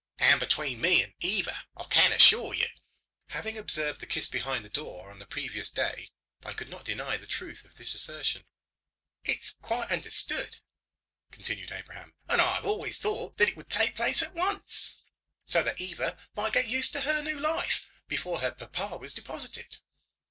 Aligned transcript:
"And 0.17 0.39
between 0.39 0.81
me 0.81 1.03
and 1.03 1.13
Eva, 1.19 1.65
I 1.77 1.83
can 1.83 2.11
assure 2.11 2.55
you." 2.55 2.65
Having 3.27 3.59
observed 3.59 3.99
the 3.99 4.07
kiss 4.07 4.27
behind 4.27 4.65
the 4.65 4.69
door 4.69 5.11
on 5.11 5.19
the 5.19 5.27
previous 5.27 5.69
day, 5.69 6.09
I 6.43 6.53
could 6.55 6.69
not 6.69 6.85
deny 6.85 7.17
the 7.17 7.27
truth 7.27 7.63
of 7.65 7.75
this 7.75 7.93
assertion. 7.93 8.43
"It 9.23 9.37
is 9.41 9.51
quite 9.61 9.91
understood," 9.91 10.57
continued 11.29 11.71
Abraham, 11.71 12.15
"and 12.27 12.41
I 12.41 12.55
had 12.55 12.65
always 12.65 12.97
thought 12.97 13.37
that 13.37 13.49
it 13.49 13.55
was 13.55 13.67
to 13.67 13.77
take 13.77 13.95
place 13.95 14.23
at 14.23 14.33
once, 14.33 14.97
so 15.45 15.61
that 15.61 15.79
Eva 15.79 16.17
might 16.35 16.53
get 16.53 16.65
used 16.65 16.93
to 16.93 17.01
her 17.01 17.21
new 17.21 17.39
life 17.39 17.83
before 18.07 18.39
her 18.39 18.49
papa 18.49 18.97
was 18.97 19.13
deposited." 19.13 19.77